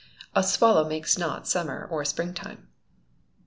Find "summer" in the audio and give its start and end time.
1.47-1.87